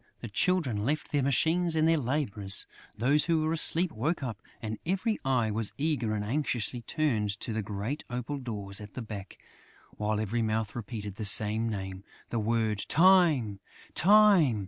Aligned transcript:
The 0.21 0.29
Children 0.29 0.83
left 0.83 1.11
their 1.11 1.21
machines 1.21 1.75
and 1.75 1.87
their 1.87 1.95
labours; 1.99 2.65
those 2.97 3.25
who 3.25 3.41
were 3.43 3.53
asleep 3.53 3.91
woke 3.91 4.23
up; 4.23 4.41
and 4.59 4.79
every 4.83 5.15
eye 5.23 5.51
was 5.51 5.73
eagerly 5.77 6.15
and 6.15 6.25
anxiously 6.25 6.81
turned 6.81 7.29
to 7.39 7.53
the 7.53 7.61
great 7.61 8.03
opal 8.09 8.39
doors 8.39 8.81
at 8.81 8.95
the 8.95 9.03
back, 9.03 9.37
while 9.97 10.19
every 10.19 10.41
mouth 10.41 10.75
repeated 10.75 11.17
the 11.17 11.25
same 11.25 11.69
name. 11.69 12.03
The 12.31 12.39
word, 12.39 12.79
"Time! 12.89 13.59
Time!" 13.93 14.59